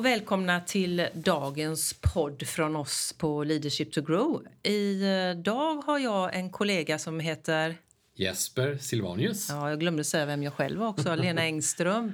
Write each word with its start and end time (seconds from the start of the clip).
Och 0.00 0.06
välkomna 0.06 0.60
till 0.60 1.08
dagens 1.14 1.94
podd 2.14 2.46
från 2.46 2.76
oss 2.76 3.14
på 3.18 3.44
Leadership 3.44 3.92
to 3.92 4.02
Grow. 4.02 4.46
Idag 4.62 5.82
har 5.86 5.98
jag 5.98 6.34
en 6.34 6.50
kollega 6.50 6.98
som 6.98 7.20
heter... 7.20 7.76
Jesper 8.14 8.78
Silvanius. 8.80 9.48
Ja, 9.48 9.70
jag 9.70 9.80
glömde 9.80 10.04
säga 10.04 10.26
vem 10.26 10.42
jag 10.42 10.52
själv 10.52 10.80
var 10.80 10.88
också, 10.88 11.14
Lena 11.14 11.42
Engström. 11.42 12.12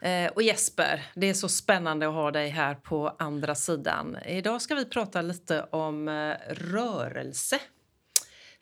Eh, 0.00 0.26
och 0.26 0.42
Jesper, 0.42 1.02
det 1.14 1.26
är 1.26 1.34
så 1.34 1.48
spännande 1.48 2.08
att 2.08 2.14
ha 2.14 2.30
dig 2.30 2.48
här 2.48 2.74
på 2.74 3.16
andra 3.18 3.54
sidan. 3.54 4.16
Idag 4.26 4.62
ska 4.62 4.74
vi 4.74 4.84
prata 4.84 5.22
lite 5.22 5.62
om 5.62 6.08
eh, 6.08 6.34
rörelse. 6.54 7.60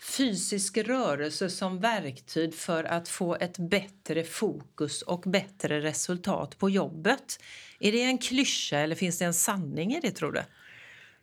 Fysisk 0.02 0.78
rörelse 0.78 1.50
som 1.50 1.80
verktyg 1.80 2.54
för 2.54 2.84
att 2.84 3.08
få 3.08 3.36
ett 3.36 3.58
bättre 3.58 4.24
fokus 4.24 5.02
och 5.02 5.20
bättre 5.20 5.80
resultat 5.80 6.58
på 6.58 6.70
jobbet. 6.70 7.40
Är 7.80 7.92
det 7.92 8.02
en 8.02 8.18
klyscha 8.18 8.78
eller 8.78 8.96
finns 8.96 9.18
det 9.18 9.24
en 9.24 9.34
sanning 9.34 9.92
i 9.92 10.00
det, 10.00 10.10
tror 10.10 10.32
du? 10.32 10.42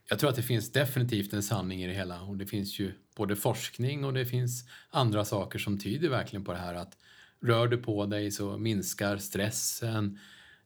Jag 0.09 0.20
tror 0.20 0.30
att 0.30 0.36
det 0.36 0.44
finns 0.44 0.72
definitivt 0.72 1.34
en 1.34 1.44
sanning 1.44 1.84
i 1.84 1.88
det 1.88 1.94
hela 1.94 2.22
och 2.22 2.38
det 2.38 2.45
finns 2.45 2.80
ju 2.80 2.91
både 3.16 3.36
forskning 3.36 4.05
och 4.05 4.13
det 4.13 4.26
finns 4.26 4.63
andra 4.89 5.25
saker 5.25 5.59
som 5.59 5.80
tyder 5.80 6.09
verkligen 6.09 6.45
på 6.45 6.52
det 6.52 6.58
här 6.58 6.73
att 6.73 6.98
rör 7.41 7.67
du 7.67 7.78
på 7.78 8.05
dig 8.05 8.31
så 8.31 8.58
minskar 8.58 9.17
stressen, 9.17 10.20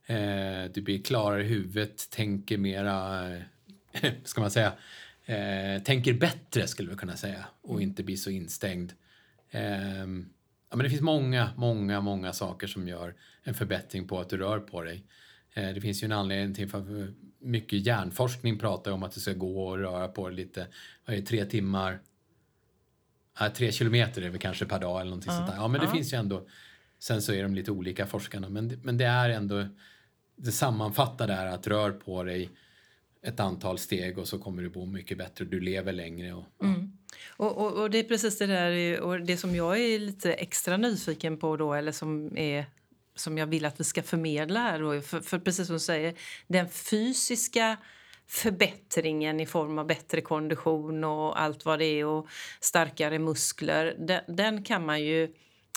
eh, 0.06 0.64
du 0.74 0.82
blir 0.82 1.02
klarare 1.02 1.44
i 1.44 1.48
huvudet, 1.48 2.10
tänker 2.10 2.58
mera, 2.58 3.28
eh, 3.36 4.12
ska 4.24 4.40
man 4.40 4.50
säga, 4.50 4.72
eh, 5.24 5.82
tänker 5.82 6.12
bättre 6.12 6.66
skulle 6.66 6.90
vi 6.90 6.96
kunna 6.96 7.16
säga 7.16 7.44
och 7.62 7.82
inte 7.82 8.02
blir 8.02 8.16
så 8.16 8.30
instängd. 8.30 8.92
Eh, 9.50 10.06
ja, 10.70 10.76
men 10.76 10.78
det 10.78 10.90
finns 10.90 11.02
många, 11.02 11.50
många, 11.56 12.00
många 12.00 12.32
saker 12.32 12.66
som 12.66 12.88
gör 12.88 13.14
en 13.42 13.54
förbättring 13.54 14.08
på 14.08 14.20
att 14.20 14.28
du 14.28 14.36
rör 14.36 14.58
på 14.58 14.82
dig. 14.82 15.04
Eh, 15.54 15.68
det 15.68 15.80
finns 15.80 16.02
ju 16.02 16.04
en 16.04 16.12
anledning 16.12 16.54
till 16.54 16.68
för 16.68 17.12
mycket 17.38 17.86
hjärnforskning 17.86 18.58
pratar 18.58 18.90
om 18.90 19.02
att 19.02 19.12
du 19.12 19.20
ska 19.20 19.32
gå 19.32 19.68
och 19.68 19.78
röra 19.78 20.08
på 20.08 20.28
dig 20.28 20.36
lite, 20.36 20.66
vad 21.06 21.16
är 21.16 21.20
det, 21.20 21.26
tre 21.26 21.44
timmar, 21.44 22.00
ja, 23.38 23.50
tre 23.50 23.72
kilometer 23.72 24.22
är 24.22 24.30
det 24.30 24.38
kanske 24.38 24.64
per 24.64 24.80
dag 24.80 25.00
eller 25.00 25.10
någonting 25.10 25.32
Ja, 25.32 25.36
sånt 25.36 25.50
där. 25.50 25.56
Ja, 25.56 25.68
men 25.68 25.80
det 25.80 25.86
ja. 25.86 25.92
finns 25.92 26.12
ju 26.12 26.16
ändå, 26.18 26.46
sen 26.98 27.22
så 27.22 27.32
är 27.32 27.42
de 27.42 27.54
lite 27.54 27.70
olika 27.70 28.06
forskarna, 28.06 28.48
men, 28.48 28.80
men 28.82 28.98
det 28.98 29.04
är 29.04 29.30
ändå, 29.30 29.66
det 30.36 30.52
sammanfattar 30.52 31.26
det 31.26 31.34
här 31.34 31.46
att 31.46 31.66
rör 31.66 31.90
på 31.90 32.24
dig 32.24 32.50
ett 33.26 33.40
antal 33.40 33.78
steg 33.78 34.18
och 34.18 34.28
så 34.28 34.38
kommer 34.38 34.62
du 34.62 34.68
bo 34.68 34.86
mycket 34.86 35.18
bättre, 35.18 35.44
och 35.44 35.50
du 35.50 35.60
lever 35.60 35.92
längre 35.92 36.32
och 36.32 36.44
ja. 36.58 36.66
Mm. 36.66 36.92
Och, 37.28 37.58
och, 37.58 37.72
och 37.72 37.90
det 37.90 37.98
är 37.98 38.04
precis 38.04 38.38
det 38.38 38.46
där 38.46 39.00
och 39.00 39.20
det 39.20 39.36
som 39.36 39.56
jag 39.56 39.80
är 39.80 39.98
lite 39.98 40.32
extra 40.32 40.76
nyfiken 40.76 41.38
på 41.38 41.56
då 41.56 41.74
eller 41.74 41.92
som 41.92 42.38
är 42.38 42.66
som 43.14 43.38
jag 43.38 43.46
vill 43.46 43.64
att 43.64 43.80
vi 43.80 43.84
ska 43.84 44.02
förmedla 44.02 44.60
här 44.60 44.80
då, 44.80 45.00
för, 45.00 45.20
för 45.20 45.38
precis 45.38 45.66
som 45.66 45.76
du 45.76 45.80
säger 45.80 46.14
den 46.46 46.68
fysiska 46.68 47.76
förbättringen 48.26 49.40
i 49.40 49.46
form 49.46 49.78
av 49.78 49.86
bättre 49.86 50.20
kondition 50.20 51.04
och 51.04 51.40
allt 51.40 51.64
vad 51.64 51.78
det 51.78 51.84
är 51.84 52.06
och 52.06 52.28
starkare 52.60 53.18
muskler 53.18 53.96
den, 53.98 54.36
den 54.36 54.64
kan 54.64 54.86
man 54.86 55.02
ju 55.02 55.34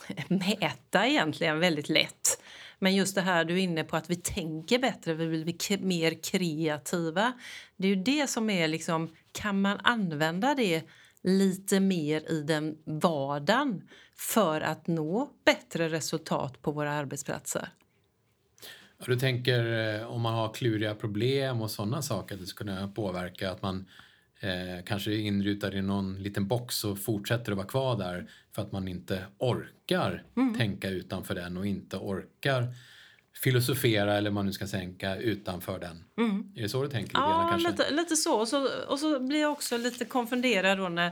mäta 0.27 1.07
egentligen 1.07 1.59
väldigt 1.59 1.89
lätt. 1.89 2.41
Men 2.80 2.95
just 2.95 3.16
det 3.16 3.22
här 3.22 3.45
du 3.45 3.54
är 3.54 3.58
inne 3.58 3.84
på 3.84 3.98
att 3.98 4.09
vi 4.09 4.16
tänker 4.16 4.80
bättre, 4.80 5.14
vi 5.14 5.28
blir 5.28 5.78
mer 5.78 6.24
kreativa. 6.24 7.34
Det 7.78 7.88
är 7.88 7.96
ju 7.96 8.03
det 8.03 8.30
som 8.30 8.50
är 8.50 8.68
liksom, 8.68 9.09
kan 9.31 9.62
man 9.62 9.80
använda 9.84 10.56
det 10.56 10.84
lite 11.24 11.80
mer 11.80 12.31
i 12.31 12.41
den 12.41 12.78
vardagen 12.85 13.88
för 14.16 14.62
att 14.62 14.88
nå 14.88 15.30
bättre 15.46 15.90
resultat 15.90 16.62
på 16.62 16.72
våra 16.72 16.91
arbetsplatser? 16.91 17.69
Du 19.06 19.16
tänker 19.16 19.96
eh, 20.00 20.08
om 20.08 20.22
man 20.22 20.34
har 20.34 20.53
kluriga 20.53 20.96
problem 20.96 21.62
och 21.62 21.72
sådana 21.72 22.02
saker, 22.02 22.35
att 22.35 22.41
det 22.41 22.47
skulle 22.47 22.72
kunna 22.72 22.88
påverka 22.88 23.52
att 23.52 23.62
man 23.62 23.85
eh, 24.40 24.84
kanske 24.85 25.16
inrutad 25.16 25.73
i 25.73 25.81
någon 25.81 26.23
liten 26.23 26.47
box 26.47 26.84
och 26.84 27.00
fortsätter 27.00 27.51
att 27.51 27.57
vara 27.57 27.68
kvar 27.68 27.97
där 27.97 28.29
för 28.56 28.62
att 28.62 28.72
man 28.72 28.88
inte 28.88 29.25
orkar 29.38 30.23
tänka 30.57 30.90
utanför 30.90 31.35
den 31.35 31.57
och 31.57 31.68
inte 31.68 31.97
orkar 31.97 32.73
filosofera 33.44 34.18
eller 34.18 34.31
man 34.31 34.46
nu 34.46 34.53
ska 34.53 34.68
tänka 34.68 35.16
utanför 35.16 35.79
den. 35.79 36.03
Är 36.56 36.62
det 36.62 36.69
så 36.69 36.84
du 36.84 36.90
tänker? 36.90 37.18
Ja, 37.18 37.47
kanske? 37.51 37.69
lite, 37.69 37.91
lite 37.91 38.16
så. 38.16 38.40
Och, 38.40 38.47
så. 38.47 38.69
och 38.88 39.00
så 39.00 39.19
blir 39.19 39.41
jag 39.41 39.51
också 39.51 39.78
lite 39.78 40.06
konfunderad 40.06 40.78
då 40.78 40.90
när, 40.90 41.12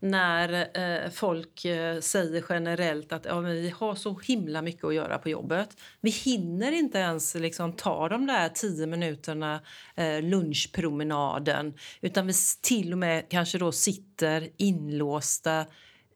när 0.00 0.68
eh, 0.78 1.10
folk 1.10 1.64
eh, 1.64 2.00
säger 2.00 2.44
generellt 2.48 3.12
att 3.12 3.24
ja, 3.24 3.40
vi 3.40 3.70
har 3.76 3.94
så 3.94 4.18
himla 4.18 4.62
mycket 4.62 4.84
att 4.84 4.94
göra 4.94 5.18
på 5.18 5.28
jobbet. 5.28 5.68
Vi 6.00 6.10
hinner 6.10 6.72
inte 6.72 6.98
ens 6.98 7.34
liksom, 7.34 7.72
ta 7.72 8.08
de 8.08 8.26
där 8.26 8.48
tio 8.48 8.86
minuterna 8.86 9.60
eh, 9.94 10.22
lunchpromenaden 10.22 11.74
utan 12.00 12.26
vi 12.26 12.32
till 12.62 12.92
och 12.92 12.98
med 12.98 13.28
kanske 13.28 13.58
då 13.58 13.72
sitter 13.72 14.48
inlåsta 14.56 15.66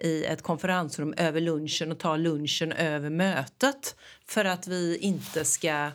i 0.01 0.25
ett 0.25 0.43
konferensrum 0.43 1.15
över 1.17 1.41
lunchen 1.41 1.93
och 1.93 1.99
tar 1.99 2.19
lunchen 2.19 2.73
över 2.73 3.11
mötet 3.11 3.97
för 4.27 4.45
att 4.45 4.67
vi 4.67 4.99
inte 4.99 5.45
ska 5.45 5.91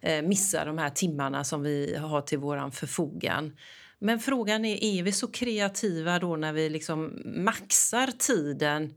eh, 0.00 0.22
missa 0.22 0.64
de 0.64 0.78
här 0.78 0.90
timmarna 0.90 1.44
som 1.44 1.62
vi 1.62 1.96
har 1.96 2.20
till 2.20 2.38
vår 2.38 2.70
förfogan. 2.70 3.52
Men 3.98 4.20
frågan 4.20 4.64
är, 4.64 4.84
är 4.84 5.02
vi 5.02 5.12
så 5.12 5.26
kreativa 5.26 6.18
då 6.18 6.36
när 6.36 6.52
vi 6.52 6.68
liksom 6.68 7.22
maxar 7.24 8.06
tiden 8.06 8.94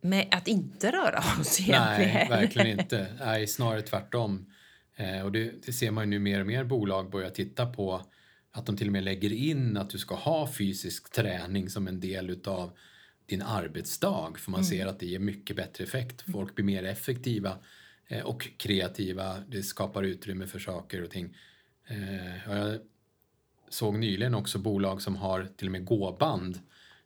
med 0.00 0.28
att 0.30 0.48
inte 0.48 0.92
röra 0.92 1.18
oss 1.40 1.60
egentligen? 1.60 2.14
Nej, 2.14 2.26
verkligen 2.28 2.80
inte. 2.80 3.06
Nej, 3.20 3.46
snarare 3.46 3.82
tvärtom. 3.82 4.46
Eh, 4.96 5.22
och 5.22 5.32
det, 5.32 5.66
det 5.66 5.72
ser 5.72 5.90
man 5.90 6.04
ju 6.04 6.10
nu 6.10 6.18
mer 6.18 6.40
och 6.40 6.46
mer 6.46 6.64
bolag 6.64 7.10
börja 7.10 7.30
titta 7.30 7.66
på 7.66 8.06
att 8.52 8.66
de 8.66 8.76
till 8.76 8.86
och 8.86 8.92
med 8.92 9.04
lägger 9.04 9.32
in 9.32 9.76
att 9.76 9.90
du 9.90 9.98
ska 9.98 10.14
ha 10.14 10.52
fysisk 10.52 11.12
träning 11.12 11.70
som 11.70 11.88
en 11.88 12.00
del 12.00 12.30
utav 12.30 12.72
din 13.26 13.42
arbetsdag 13.42 14.32
för 14.38 14.50
man 14.50 14.64
ser 14.64 14.86
att 14.86 15.00
det 15.00 15.06
ger 15.06 15.18
mycket 15.18 15.56
bättre 15.56 15.84
effekt. 15.84 16.24
Folk 16.32 16.54
blir 16.54 16.64
mer 16.64 16.84
effektiva 16.84 17.58
eh, 18.08 18.22
och 18.22 18.48
kreativa. 18.56 19.36
Det 19.48 19.62
skapar 19.62 20.02
utrymme 20.02 20.46
för 20.46 20.58
saker 20.58 21.02
och 21.02 21.10
ting. 21.10 21.36
Eh, 21.86 22.50
och 22.50 22.56
jag 22.56 22.78
såg 23.70 23.98
nyligen 23.98 24.34
också 24.34 24.58
bolag 24.58 25.02
som 25.02 25.16
har 25.16 25.48
till 25.56 25.68
och 25.68 25.72
med 25.72 25.84
gåband 25.84 26.58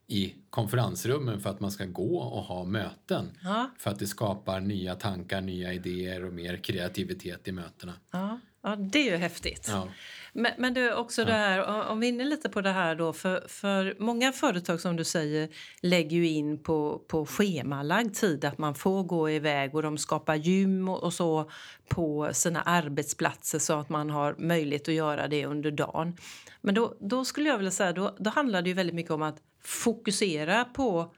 i 0.06 0.34
konferensrummen 0.50 1.40
för 1.40 1.50
att 1.50 1.60
man 1.60 1.70
ska 1.70 1.84
gå 1.84 2.18
och 2.18 2.42
ha 2.42 2.64
möten. 2.64 3.30
Ja. 3.42 3.70
För 3.78 3.90
att 3.90 3.98
det 3.98 4.06
skapar 4.06 4.60
nya 4.60 4.94
tankar, 4.94 5.40
nya 5.40 5.72
idéer 5.72 6.24
och 6.24 6.32
mer 6.32 6.56
kreativitet 6.56 7.48
i 7.48 7.52
mötena. 7.52 7.92
Ja, 8.10 8.40
ja, 8.64 8.76
det 8.76 8.98
är 8.98 9.12
ju 9.12 9.16
häftigt. 9.16 9.66
Ja. 9.70 9.88
Men, 10.36 10.52
men 10.58 10.74
du, 10.74 10.94
också 10.94 11.24
det 11.24 11.32
här, 11.32 11.66
om- 11.68 11.86
om 11.88 12.00
vi 12.00 12.06
är 12.06 12.12
inne 12.12 12.24
lite 12.24 12.48
på 12.48 12.60
det 12.60 12.70
här 12.70 12.94
då, 12.94 13.12
för, 13.12 13.44
för 13.48 13.96
många 13.98 14.32
företag 14.32 14.80
som 14.80 14.96
du 14.96 15.04
säger 15.04 15.48
lägger 15.80 16.16
ju 16.16 16.28
in 16.28 16.62
på, 16.62 17.02
på 17.08 17.26
schemalagd 17.26 18.14
tid 18.14 18.44
att 18.44 18.58
man 18.58 18.74
får 18.74 19.02
gå 19.02 19.30
iväg 19.30 19.74
och 19.74 19.82
de 19.82 19.98
skapar 19.98 20.34
gym 20.34 20.88
och, 20.88 21.02
och 21.02 21.12
så 21.14 21.50
på 21.88 22.30
sina 22.32 22.62
arbetsplatser 22.62 23.58
så 23.58 23.72
att 23.72 23.88
man 23.88 24.10
har 24.10 24.34
möjlighet 24.38 24.88
att 24.88 24.94
göra 24.94 25.28
det 25.28 25.46
under 25.46 25.70
dagen. 25.70 26.16
Men 26.60 26.74
då, 26.74 26.96
då 27.00 27.24
skulle 27.24 27.48
jag 27.48 27.56
vilja 27.56 27.70
säga, 27.70 27.92
då, 27.92 28.16
då 28.18 28.30
handlar 28.30 28.62
det 28.62 28.68
ju 28.68 28.74
väldigt 28.74 28.94
mycket 28.94 29.12
om 29.12 29.22
att 29.22 29.36
fokusera 29.64 30.64
på 30.64 31.14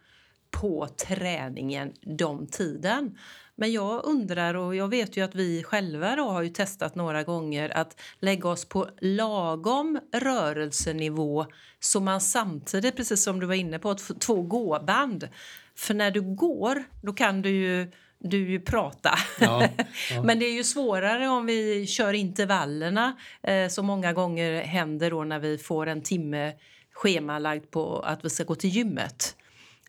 på 0.50 0.88
träningen 1.06 1.92
de 2.18 2.46
tiden. 2.46 3.18
Men 3.58 3.72
jag 3.72 4.04
undrar, 4.04 4.54
och 4.54 4.76
jag 4.76 4.88
vet 4.88 5.16
ju 5.16 5.24
att 5.24 5.34
vi 5.34 5.62
själva 5.62 6.16
då 6.16 6.28
har 6.28 6.42
ju 6.42 6.48
testat 6.48 6.94
några 6.94 7.22
gånger 7.22 7.76
att 7.76 8.00
lägga 8.20 8.48
oss 8.48 8.64
på 8.64 8.88
lagom 9.00 10.00
rörelsenivå 10.12 11.46
så 11.80 12.00
man 12.00 12.20
samtidigt, 12.20 12.96
precis 12.96 13.22
som 13.22 13.40
du 13.40 13.46
var 13.46 13.54
inne 13.54 13.78
på, 13.78 13.94
två 13.94 14.42
gåband. 14.42 15.28
För 15.74 15.94
när 15.94 16.10
du 16.10 16.20
går, 16.20 16.84
då 17.02 17.12
kan 17.12 17.42
du 17.42 17.50
ju, 17.50 17.92
du 18.18 18.50
ju 18.50 18.60
prata. 18.60 19.18
Ja, 19.40 19.68
ja. 20.10 20.22
Men 20.24 20.38
det 20.38 20.46
är 20.46 20.52
ju 20.52 20.64
svårare 20.64 21.28
om 21.28 21.46
vi 21.46 21.86
kör 21.86 22.12
intervallerna 22.12 23.16
eh, 23.42 23.68
som 23.68 23.86
många 23.86 24.12
gånger 24.12 24.62
händer 24.62 25.10
då 25.10 25.24
när 25.24 25.38
vi 25.38 25.58
får 25.58 25.86
en 25.86 26.02
timme 26.02 26.52
schemalagd 26.92 27.70
på 27.70 27.98
att 27.98 28.24
vi 28.24 28.30
ska 28.30 28.44
gå 28.44 28.54
till 28.54 28.70
gymmet. 28.70 29.35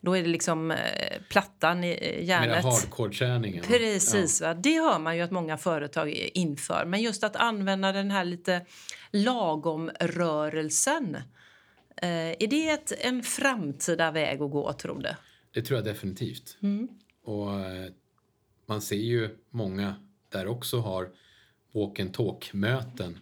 Då 0.02 0.18
är 0.18 0.22
det 0.22 0.28
liksom 0.30 0.72
eh, 0.72 0.78
plattan 1.30 1.84
i 1.84 1.92
eh, 2.02 2.12
Mera 2.12 2.22
hjärnet. 2.22 2.64
hardcore-träningen. 2.64 3.64
Precis, 3.64 4.42
va? 4.42 4.54
det 4.54 4.80
hör 4.80 5.00
man 5.00 5.16
ju 5.18 5.22
att 5.22 5.32
många 5.32 5.58
företag 5.58 6.10
inför. 6.34 6.86
Men 6.86 7.02
just 7.02 7.24
att 7.24 7.36
använda 7.36 7.92
den 7.92 8.12
här 8.12 8.26
lite 8.26 8.66
lagom-rörelsen. 9.12 11.16
Eh, 12.02 12.10
är 12.10 12.48
det 12.48 12.70
ett, 12.70 12.94
en 13.00 13.24
framtida 13.24 14.12
väg 14.12 14.42
att 14.42 14.52
gå, 14.52 14.74
tror 14.74 15.02
du? 15.02 15.10
Det 15.52 15.62
tror 15.62 15.78
jag 15.78 15.86
definitivt. 15.86 16.58
Och 17.24 17.60
eh, 17.60 17.92
man 18.66 18.82
ser 18.82 18.96
ju 18.96 19.30
många 19.50 19.96
där 20.30 20.48
också 20.48 20.80
har 20.80 21.10
walk 21.72 22.00
and 22.00 22.14
talk-möten. 22.14 23.20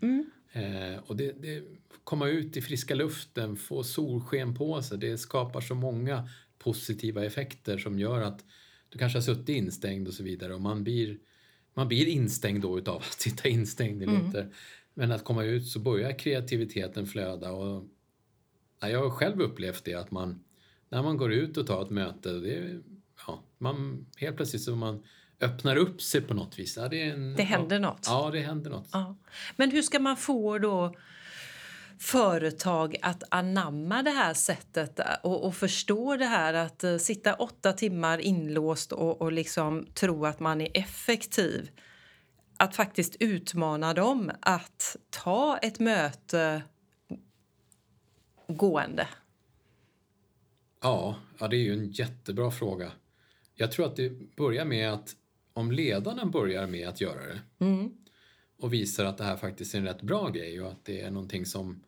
Eh, 0.52 1.00
och 1.06 1.16
det, 1.16 1.32
det, 1.32 1.64
komma 2.04 2.28
ut 2.28 2.58
i 2.58 2.62
friska 2.62 2.96
luften, 2.96 3.56
få 3.56 3.84
solsken 3.84 4.56
på 4.56 4.82
sig, 4.82 4.98
det 4.98 5.18
skapar 5.18 5.62
så 5.62 5.76
många 5.76 6.30
positiva 6.66 7.26
effekter 7.26 7.78
som 7.78 8.00
gör 8.00 8.22
att 8.22 8.46
du 8.90 8.98
kanske 8.98 9.18
har 9.18 9.24
suttit 9.24 9.50
instängd 9.50 10.08
och 10.08 10.14
så 10.14 10.24
vidare 10.24 10.54
och 10.54 10.62
man 10.62 10.84
blir, 10.84 11.18
man 11.74 11.88
blir 11.88 12.08
instängd 12.08 12.62
då 12.62 12.78
utav 12.78 12.96
att 12.96 13.22
sitta 13.22 13.50
instängd 13.50 14.04
i 14.04 14.06
lite. 14.06 14.50
Men 14.94 15.12
att 15.12 15.24
komma 15.24 15.44
ut 15.44 15.68
så 15.68 15.80
börjar 15.80 16.20
kreativiteten 16.20 17.08
flöda 17.08 17.52
och 17.52 17.84
ja, 18.82 18.90
jag 18.90 19.04
har 19.04 19.10
själv 19.10 19.42
upplevt 19.42 19.84
det 19.84 19.94
att 19.94 20.12
man 20.12 20.44
när 20.90 21.04
man 21.04 21.18
går 21.18 21.34
ut 21.34 21.58
och 21.58 21.68
tar 21.68 21.82
ett 21.82 21.90
möte, 21.90 22.30
det, 22.30 22.82
ja, 23.28 23.44
man, 23.58 24.06
helt 24.18 24.36
plötsligt 24.36 24.62
så 24.62 24.76
man 24.76 25.04
öppnar 25.42 25.76
upp 25.76 26.02
sig 26.02 26.22
på 26.22 26.34
något 26.34 26.60
vis. 26.60 26.78
Ja, 26.78 26.88
det, 26.88 27.02
är 27.02 27.14
en, 27.14 27.36
Det 27.36 27.44
händer 27.44 27.76
ja, 27.76 27.82
något. 27.82 28.06
Ja, 28.06 28.30
det 28.32 28.40
händer 28.40 28.72
något. 28.72 28.90
Ja. 28.92 29.16
Men 29.56 29.72
hur 29.72 29.82
ska 29.82 30.00
man 30.00 30.18
få 30.18 30.58
då 30.60 30.96
företag 32.00 32.96
att 33.02 33.24
anamma 33.30 34.04
det 34.04 34.12
här 34.12 34.34
sättet 34.34 35.00
och, 35.24 35.44
och 35.46 35.56
förstå 35.56 36.18
det 36.18 36.26
här 36.26 36.54
att 36.54 36.84
eh, 36.84 36.98
sitta 36.98 37.34
åtta 37.34 37.74
timmar 37.74 38.18
inlåst 38.18 38.92
och, 38.92 39.22
och 39.22 39.32
liksom 39.32 39.86
tro 39.94 40.26
att 40.26 40.40
man 40.40 40.62
är 40.62 40.70
effektiv? 40.74 41.70
Att 42.58 42.76
faktiskt 42.76 43.16
utmana 43.20 43.94
dem 43.94 44.32
att 44.40 44.96
ta 45.10 45.58
ett 45.58 45.80
möte 45.80 46.62
gående. 48.48 49.08
Ja, 50.82 51.16
ja, 51.40 51.48
det 51.48 51.56
är 51.56 51.64
ju 51.64 51.74
en 51.74 51.92
jättebra 51.92 52.52
fråga. 52.52 52.92
Jag 53.56 53.72
tror 53.72 53.86
att 53.86 53.96
det 53.96 54.36
börjar 54.36 54.66
med 54.66 54.94
att 54.94 55.16
om 55.54 55.72
ledarna 55.72 56.26
börjar 56.26 56.68
med 56.68 56.90
att 56.90 57.02
göra 57.02 57.26
det 57.26 57.40
och 58.60 58.74
visar 58.74 59.06
att 59.06 59.18
det 59.18 59.24
här 59.24 59.38
faktiskt 59.38 59.74
är 59.76 59.80
en 59.80 59.86
rätt 59.86 60.02
bra 60.02 60.30
grej 60.30 60.62
och 60.62 60.72
att 60.72 60.86
det 60.86 61.02
är 61.02 61.12
någonting 61.12 61.46
som, 61.46 61.84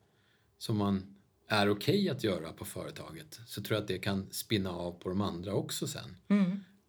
som 0.58 0.78
man 0.78 1.16
är 1.48 1.70
okej 1.70 2.10
att 2.10 2.24
göra 2.24 2.52
på 2.54 2.66
företaget 2.66 3.40
så 3.48 3.62
tror 3.62 3.76
jag 3.76 3.82
att 3.82 3.88
det 3.88 3.98
kan 4.00 4.28
spinna 4.32 4.70
av 4.72 4.92
på 4.92 5.10
de 5.10 5.22
andra 5.22 5.54
också 5.54 5.88
sen. 5.88 6.18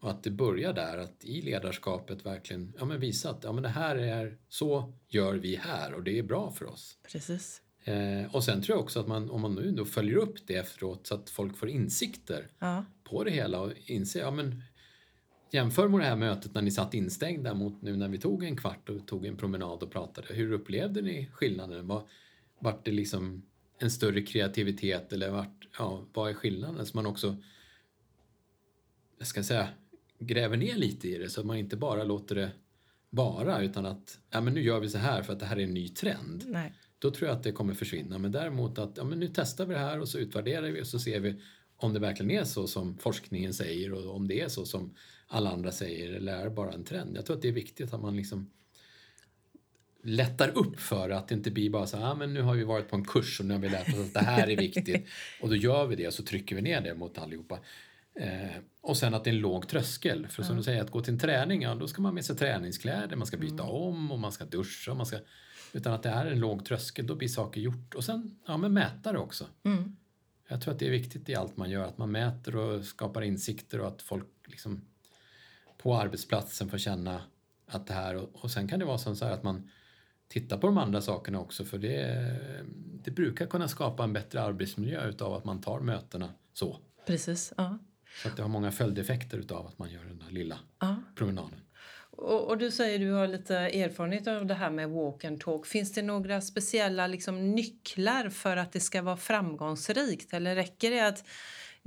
Och 0.01 0.11
att 0.11 0.23
det 0.23 0.31
börjar 0.31 0.73
där, 0.73 0.99
att 0.99 1.25
i 1.25 1.43
ledarskapet 1.43 2.27
verkligen 2.27 2.73
ja, 2.79 2.85
men 2.85 3.01
visa 3.01 3.31
att 3.31 3.45
ja, 3.45 3.53
men 3.53 3.63
det 3.63 3.69
här 3.69 3.97
är, 3.97 4.39
så 4.49 4.93
gör 5.09 5.35
vi 5.35 5.57
här 5.57 5.95
och 5.95 6.03
det 6.03 6.19
är 6.19 6.23
bra 6.23 6.53
för 6.53 6.67
oss. 6.67 6.99
Precis. 7.13 7.63
Eh, 7.85 8.35
och 8.35 8.45
sen 8.45 8.63
tror 8.63 8.77
jag 8.77 8.85
också 8.85 9.01
att 9.01 9.09
man, 9.09 9.31
om 9.31 9.41
man 9.41 9.55
nu 9.55 9.71
då 9.71 9.85
följer 9.85 10.17
upp 10.17 10.47
det 10.47 10.55
efteråt 10.55 11.07
så 11.07 11.15
att 11.15 11.31
folk 11.31 11.57
får 11.57 11.69
insikter 11.69 12.49
Ja. 12.59 12.85
på 13.05 13.25
det 13.25 13.31
hela 13.31 13.61
och 13.61 13.73
inser, 13.87 14.21
ja 14.21 14.31
men 14.31 14.63
jämför 15.51 15.89
med 15.89 16.01
det 16.01 16.07
här 16.07 16.17
mötet 16.17 16.55
när 16.55 16.63
ni 16.63 16.71
satt 16.71 16.95
instängda 16.95 17.55
mot 17.55 17.83
nu 17.83 17.97
när 17.97 18.09
vi 18.09 18.19
tog 18.19 18.45
en 18.45 18.57
kvart 18.57 18.89
och 18.89 19.07
tog 19.07 19.27
en 19.27 19.37
promenad 19.37 19.83
och 19.83 19.91
pratade. 19.91 20.35
Hur 20.35 20.53
upplevde 20.53 21.03
ni 21.03 21.29
skillnaden? 21.33 21.87
Var, 21.87 22.03
vart 22.59 22.85
det 22.85 22.91
liksom 22.91 23.43
en 23.79 23.91
större 23.91 24.23
kreativitet 24.23 25.13
eller 25.13 25.31
vart, 25.31 25.69
ja, 25.79 26.05
vad 26.13 26.31
är 26.31 26.35
skillnaden? 26.35 26.87
Så 26.87 26.97
man 26.97 27.07
också, 27.07 27.37
jag 29.19 29.27
ska 29.27 29.43
säga, 29.43 29.69
gräver 30.19 30.57
ner 30.57 30.77
lite 30.77 31.09
i 31.09 31.19
det 31.19 31.31
så 31.31 31.41
att 31.41 31.47
man 31.47 31.57
inte 31.57 31.77
bara 31.77 32.05
låter 32.05 32.35
det 32.35 32.51
vara 33.11 33.63
utan 33.63 33.87
att, 33.87 34.19
ja 34.31 34.41
men 34.41 34.55
nu 34.55 34.63
gör 34.63 34.81
vi 34.81 34.89
så 34.89 34.99
här 34.99 35.23
för 35.23 35.33
att 35.33 35.41
det 35.41 35.47
här 35.47 35.57
är 35.57 35.65
en 35.65 35.75
ny 35.75 35.89
trend 35.89 36.45
Nej. 36.47 36.73
då 36.99 37.11
tror 37.11 37.29
jag 37.29 37.37
att 37.37 37.43
det 37.43 37.53
kommer 37.53 37.75
försvinna. 37.75 38.19
Men 38.19 38.33
däremot 38.33 38.79
att 38.79 38.97
ja, 38.97 39.05
men 39.05 39.21
nu 39.21 39.31
testar 39.35 39.67
vi 39.67 39.75
det 39.75 39.81
här 39.81 40.01
och 40.01 40.09
så 40.09 40.19
utvärderar 40.19 40.71
vi 40.71 40.83
och 40.83 40.87
så 40.87 40.99
ser 40.99 41.21
vi 41.21 41.41
om 41.77 41.93
det 41.93 42.01
verkligen 42.01 42.31
är 42.31 42.45
så 42.45 42.67
som 42.67 42.99
forskningen 42.99 43.55
säger 43.55 43.93
och 43.93 44.17
om 44.17 44.29
det 44.29 44.41
är 44.41 44.49
så 44.49 44.65
som 44.65 44.95
alla 45.29 45.51
andra 45.51 45.73
säger 45.73 46.13
eller 46.13 46.33
är 46.33 46.51
bara 46.51 46.73
en 46.73 46.85
trend. 46.85 47.17
Jag 47.17 47.27
tror 47.27 47.37
att 47.37 47.43
det 47.43 47.49
är 47.49 47.53
viktigt 47.53 47.93
att 47.93 48.01
man 48.01 48.17
liksom 48.17 48.51
lättar 50.03 50.59
upp 50.59 50.81
för 50.81 51.11
att 51.11 51.29
det 51.29 51.35
inte 51.35 51.51
blir 51.51 51.71
bara 51.71 51.87
så 51.87 51.97
här, 51.97 52.11
ah, 52.11 52.15
men 52.15 52.35
nu 52.35 52.43
har 52.43 52.55
vi 52.55 52.65
varit 52.65 52.89
på 52.89 52.97
en 52.97 53.05
kurs 53.05 53.41
och 53.41 53.47
nu 53.47 53.55
har 53.55 53.61
vi 53.61 53.69
lärt 53.69 53.89
oss 53.89 54.07
att 54.07 54.15
det 54.15 54.21
här 54.21 54.51
är 54.51 54.57
viktigt 54.57 55.07
och 55.43 55.49
då 55.49 55.57
gör 55.57 55.87
vi 55.87 55.97
det 55.97 56.07
och 56.07 56.15
så 56.15 56.23
trycker 56.23 56.57
vi 56.57 56.63
ner 56.63 56.81
det 56.81 56.95
mot 56.95 57.19
allihopa. 57.19 57.59
Eh, 58.15 58.63
och 58.81 58.97
sen 58.97 59.15
att 59.15 59.25
det 59.25 59.31
är 59.31 59.35
en 59.35 59.41
låg 59.41 59.69
tröskel. 59.69 60.27
För 60.27 60.43
som 60.43 60.57
du 60.57 60.63
säger, 60.63 60.83
att 60.83 60.91
gå 60.91 61.01
till 61.01 61.13
en 61.13 61.19
träning, 61.19 61.63
ja, 61.63 61.75
då 61.75 61.89
ska 61.89 62.03
man 62.03 62.15
med 62.15 62.25
sig 62.25 62.37
träningskläder, 62.37 63.17
man 63.17 63.27
ska 63.27 63.37
byta 63.37 63.63
om 63.63 64.13
och 64.13 64.19
man 64.19 64.33
ska 64.33 64.45
duscha. 64.45 64.91
Och 64.91 64.97
man 64.97 65.07
ska, 65.07 65.19
utan 65.73 65.93
att 65.93 66.03
det 66.03 66.09
är 66.09 66.27
en 66.27 66.41
låg 66.41 66.65
tröskel, 66.65 67.07
då 67.07 67.15
blir 67.15 67.29
saker 67.29 67.61
gjort. 67.61 67.95
Och 67.95 68.05
sen 68.05 68.39
ja, 68.47 68.57
men 68.57 68.73
mäta 68.73 69.13
det 69.13 69.19
också. 69.19 69.47
Jag 70.49 70.61
tror 70.61 70.75
att 70.75 70.81
det 70.81 70.87
är 70.87 70.91
viktigt 70.91 71.29
i 71.29 71.35
allt 71.35 71.57
man 71.57 71.71
gör, 71.71 71.85
att 71.85 71.99
man 71.99 72.11
mäter 72.11 72.57
och 72.57 72.85
skapar 72.85 73.23
insikter 73.23 73.81
och 73.81 73.89
att 73.89 74.03
folk 74.03 74.27
liksom 74.47 74.85
på 75.79 75.97
arbetsplatsen 75.97 76.69
får 76.71 76.79
känna 76.79 77.23
att 77.67 77.87
det 77.87 77.95
här 77.95 78.15
och, 78.17 78.29
och 78.33 78.51
sen 78.51 78.69
kan 78.69 78.79
det 78.79 78.85
vara 78.85 78.99
som 78.99 79.17
så 79.17 79.25
här 79.25 79.33
att 79.33 79.43
man 79.43 79.71
tittar 80.29 80.59
på 80.59 80.67
de 80.67 80.79
andra 80.79 81.01
sakerna 81.01 81.41
också 81.41 81.65
för 81.65 81.79
det, 81.79 82.37
det 83.05 83.11
brukar 83.11 83.47
kunna 83.47 83.69
skapa 83.69 84.05
en 84.05 84.13
bättre 84.13 84.43
arbetsmiljö 84.43 85.09
utav 85.09 85.35
att 85.35 85.45
man 85.45 85.61
tar 85.61 85.81
mötena 85.81 86.29
så. 86.53 86.79
Precis. 87.07 87.53
Ja. 87.57 87.79
Så 88.23 88.29
att 88.29 88.37
det 88.37 88.43
har 88.43 88.49
många 88.49 88.73
följdeffekter 88.73 89.39
utav 89.39 89.67
att 89.67 89.79
man 89.79 89.91
gör 89.91 90.05
den 90.05 90.19
där 90.19 90.31
lilla 90.31 90.59
Ja. 90.79 90.97
promenaden. 91.15 91.61
Och, 92.11 92.49
och 92.49 92.59
du 92.59 92.71
säger 92.71 92.99
du 92.99 93.11
har 93.13 93.27
lite 93.27 93.57
erfarenhet 93.57 94.27
av 94.27 94.47
det 94.47 94.55
här 94.55 94.71
med 94.71 94.91
walk 94.91 95.25
and 95.25 95.41
talk. 95.41 95.67
Finns 95.67 95.93
det 95.93 96.03
några 96.03 96.41
speciella 96.41 97.07
liksom, 97.07 97.51
nycklar 97.55 98.29
för 98.29 98.57
att 98.57 98.73
det 98.73 98.81
ska 98.81 99.03
vara 99.03 99.17
framgångsrikt? 99.17 100.33
Eller 100.33 100.55
räcker 100.55 100.91
det 100.91 101.07
att 101.07 101.25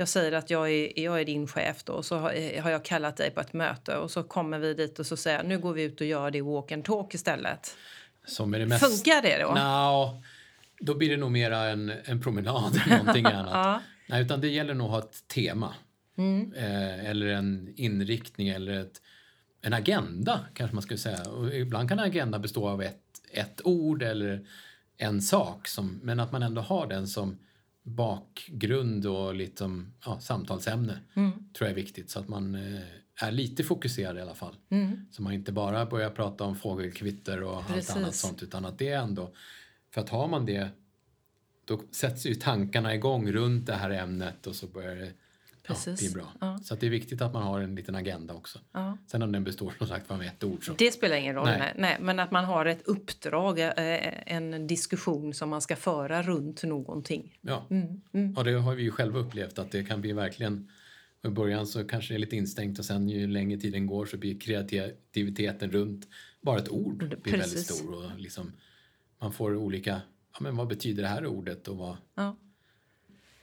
jag 0.01 0.07
säger 0.07 0.31
att 0.31 0.49
jag 0.49 0.71
är, 0.71 0.99
jag 0.99 1.21
är 1.21 1.25
din 1.25 1.47
chef 1.47 1.83
då, 1.83 1.93
och 1.93 2.05
så 2.05 2.17
har, 2.17 2.33
eh, 2.33 2.63
har 2.63 2.71
jag 2.71 2.85
kallat 2.85 3.17
dig 3.17 3.31
på 3.31 3.41
ett 3.41 3.53
möte 3.53 3.97
och 3.97 4.11
så 4.11 4.23
kommer 4.23 4.59
vi 4.59 4.73
dit 4.73 4.99
och 4.99 5.05
så 5.05 5.17
säger 5.17 5.43
nu 5.43 5.59
går 5.59 5.73
vi 5.73 5.83
ut 5.83 6.01
och 6.01 6.07
gör 6.07 6.31
det 6.31 6.41
walk 6.41 6.71
and 6.71 6.85
talk 6.85 7.13
istället. 7.13 7.77
Som 8.25 8.53
är 8.53 8.59
det 8.59 8.65
mest... 8.65 8.85
Funkar 8.85 9.21
det 9.21 9.43
då? 9.43 9.53
Nå, 9.53 10.21
då 10.79 10.95
blir 10.95 11.09
det 11.09 11.17
nog 11.17 11.31
mera 11.31 11.57
en, 11.57 11.93
en 12.05 12.21
promenad 12.21 12.81
än 12.85 12.97
någonting 12.97 13.25
annat. 13.33 13.51
Ja. 13.53 13.69
Mm. 13.69 13.81
Nej, 14.07 14.21
utan 14.21 14.41
det 14.41 14.47
gäller 14.47 14.73
nog 14.73 14.87
att 14.87 14.91
ha 14.91 14.99
ett 14.99 15.27
tema. 15.27 15.73
Eh, 16.55 17.09
eller 17.09 17.27
en 17.27 17.73
inriktning 17.75 18.47
eller 18.47 18.73
ett, 18.81 19.01
en 19.61 19.73
agenda 19.73 20.39
kanske 20.53 20.75
man 20.75 20.81
skulle 20.81 20.97
säga. 20.97 21.29
Och 21.29 21.53
ibland 21.53 21.89
kan 21.89 21.99
en 21.99 22.05
agenda 22.05 22.39
bestå 22.39 22.69
av 22.69 22.81
ett, 22.81 23.01
ett 23.31 23.61
ord 23.63 24.03
eller 24.03 24.47
en 24.97 25.21
sak. 25.21 25.67
Som, 25.67 25.99
men 26.03 26.19
att 26.19 26.31
man 26.31 26.43
ändå 26.43 26.61
har 26.61 26.87
den 26.87 27.07
som 27.07 27.39
bakgrund 27.83 29.05
och 29.05 29.35
lite 29.35 29.57
som 29.57 29.93
ja, 30.05 30.19
samtalsämne 30.19 30.99
Mm. 31.13 31.31
tror 31.31 31.69
jag 31.69 31.71
är 31.71 31.75
viktigt. 31.83 32.09
Så 32.09 32.19
att 32.19 32.27
man 32.27 32.55
eh, 32.55 32.81
är 33.15 33.31
lite 33.31 33.63
fokuserad 33.63 34.17
i 34.17 34.21
alla 34.21 34.35
fall. 34.35 34.55
Mm. 34.69 35.05
Så 35.11 35.21
man 35.21 35.33
inte 35.33 35.51
bara 35.51 35.85
börjar 35.85 36.09
prata 36.09 36.43
om 36.43 36.55
fågelkvitter 36.55 37.43
och 37.43 37.67
Precis. 37.67 37.89
allt 37.89 37.99
annat 37.99 38.15
sånt 38.15 38.43
utan 38.43 38.65
att 38.65 38.77
det 38.77 38.89
är 38.89 38.99
ändå... 38.99 39.33
För 39.93 40.01
att 40.01 40.09
har 40.09 40.27
man 40.27 40.45
det 40.45 40.69
då 41.65 41.81
sätts 41.91 42.25
ju 42.25 42.35
tankarna 42.35 42.95
igång 42.95 43.31
runt 43.31 43.65
det 43.65 43.73
här 43.73 43.89
ämnet 43.89 44.47
och 44.47 44.55
så 44.55 44.67
börjar 44.67 44.95
det 44.95 45.11
ja, 45.71 45.75
Precis. 45.85 46.13
bli 46.13 46.21
bra. 46.21 46.33
Ja. 46.41 46.59
Så 46.63 46.75
det 46.75 46.85
är 46.85 46.89
viktigt 46.89 47.21
att 47.21 47.33
man 47.33 47.43
har 47.43 47.59
en 47.61 47.75
liten 47.75 47.95
agenda 47.95 48.33
också. 48.33 48.59
Ja. 48.71 48.97
Sen 49.07 49.21
om 49.21 49.31
den 49.31 49.43
består 49.43 49.73
som 49.77 49.87
sagt 49.87 50.11
av 50.11 50.21
ett 50.23 50.43
ord 50.43 50.65
så... 50.65 50.73
Det 50.77 50.91
spelar 50.91 51.15
ingen 51.15 51.35
roll, 51.35 51.45
Nej. 51.45 51.59
nej. 51.59 51.73
Nej, 51.77 51.97
men 52.01 52.19
att 52.19 52.31
man 52.31 52.45
har 52.45 52.65
ett 52.65 52.81
uppdrag, 52.87 53.59
eh, 53.59 53.73
en 54.35 54.67
diskussion 54.67 55.33
som 55.33 55.49
man 55.49 55.61
ska 55.61 55.75
föra 55.75 56.21
runt 56.23 56.63
någonting. 56.63 57.37
Ja. 57.41 57.67
Mm, 57.69 58.35
Och 58.37 58.43
det 58.43 58.51
har 58.51 58.75
vi 58.75 58.83
ju 58.83 58.91
själva 58.91 59.19
upplevt 59.19 59.59
att 59.59 59.71
det 59.71 59.83
kan 59.83 60.01
bli 60.01 60.13
verkligen... 60.13 60.69
I 61.23 61.27
början 61.29 61.67
så 61.67 61.83
kanske 61.87 62.13
det 62.13 62.17
är 62.17 62.19
lite 62.19 62.35
instängt 62.35 62.79
och 62.79 62.85
sen 62.85 63.09
ju 63.09 63.27
längre 63.27 63.59
tiden 63.59 63.85
går 63.87 64.05
så 64.05 64.17
blir 64.17 64.39
kreativiteten 64.39 65.71
runt 65.71 66.07
bara 66.41 66.59
ett 66.59 66.69
ord 66.69 67.21
blir 67.23 67.37
väldigt 67.37 67.59
stor. 67.67 67.95
Och 68.05 68.19
liksom, 68.19 68.51
man 69.19 69.33
får 69.33 69.55
olika... 69.55 70.01
Ja, 70.33 70.37
men 70.41 70.55
vad 70.55 70.67
betyder 70.67 71.03
det 71.03 71.09
här 71.09 71.25
ordet 71.25 71.67
och 71.67 71.77
vad, 71.77 71.97
Ja. 72.15 72.35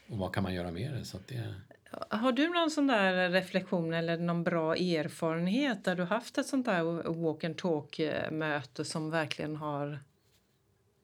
och 0.08 0.18
vad 0.18 0.34
kan 0.34 0.42
man 0.42 0.54
göra 0.54 0.70
med 0.70 0.92
det? 0.94 1.04
Så 1.04 1.18
det 1.28 1.54
Har 1.90 2.32
du 2.32 2.48
någon 2.48 2.70
sån 2.70 2.86
där 2.86 3.30
reflektion 3.30 3.94
eller 3.94 4.18
någon 4.18 4.44
bra 4.44 4.76
erfarenhet 4.76 5.84
där 5.84 5.96
du 5.96 6.02
haft 6.02 6.38
ett 6.38 6.46
sånt 6.46 6.66
där 6.66 6.82
walk 7.12 7.44
and 7.44 7.56
talk-möte 7.56 8.84
som 8.84 9.10
verkligen 9.10 9.56
har 9.56 9.98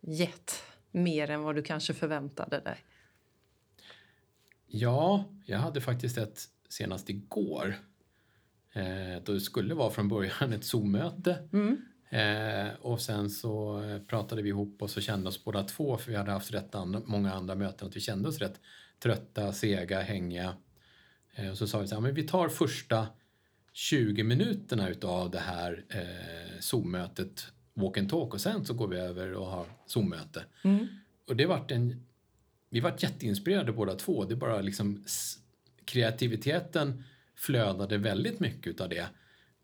gett 0.01 0.63
mer 0.91 1.31
än 1.31 1.43
vad 1.43 1.55
du 1.55 1.63
kanske 1.63 1.95
förväntade 1.95 2.61
dig? 2.61 2.85
Ja, 4.67 5.25
jag 5.45 5.59
hade 5.59 5.81
faktiskt 5.81 6.19
ett 6.19 6.41
senast 6.69 7.11
igår. 7.11 7.75
Eh, 8.73 9.23
då 9.25 9.33
det 9.33 9.41
skulle 9.41 9.75
vara 9.75 9.91
från 9.91 10.09
början 10.09 10.53
ett 10.53 10.65
Zoom-möte. 10.65 11.49
Eh, 12.09 12.75
och 12.81 13.01
sen 13.01 13.31
så 13.31 13.83
eh, 13.83 14.03
pratade 14.03 14.43
vi 14.43 14.49
ihop 14.49 14.83
oss 14.83 14.97
och 14.97 15.03
kände 15.03 15.29
oss 15.29 15.45
båda 15.45 15.63
två, 15.63 15.97
för 15.97 16.11
vi 16.11 16.17
hade 16.17 16.31
haft 16.31 16.53
rätt 16.53 16.75
många 17.07 17.33
andra 17.33 17.55
möten, 17.55 17.89
att 17.89 17.97
vi 17.97 18.01
kände 18.01 18.29
oss 18.29 18.39
rätt 18.39 18.61
trötta, 18.99 19.53
sega, 19.53 20.01
hängiga. 20.01 20.57
Eh, 21.35 21.51
och 21.51 21.59
så 21.59 21.67
sa 21.67 21.79
vi 21.79 21.89
så 21.89 21.95
här, 21.95 22.03
men 22.03 22.15
vi 22.15 22.23
tar 22.23 22.49
första 22.49 23.07
20 23.73 24.23
minuterna 24.23 24.89
utav 24.89 25.31
det 25.31 25.39
här 25.39 25.85
eh, 25.89 26.61
Zoom-mötet, 26.61 27.47
walk 27.75 27.99
and 27.99 28.11
talk, 28.11 28.35
och 28.35 28.41
sen 28.41 28.65
så 28.65 28.75
går 28.75 28.89
vi 28.89 28.97
över 28.97 29.33
och 29.33 29.47
har 29.47 29.67
Zoom-möte. 29.87 30.45
Och 31.29 31.37
det 31.37 31.47
vart 31.47 31.71
en 31.71 32.07
vi 32.75 32.81
vart 32.81 33.03
jätteinspirerade 33.03 33.73
båda 33.73 33.95
två. 33.95 34.25
Det 34.25 34.37
bara 34.37 34.61
liksom 34.61 35.05
kreativiteten 35.85 37.05
flödade 37.37 37.99
väldigt 37.99 38.41
mycket 38.41 38.81
av 38.81 38.89
det. 38.89 39.07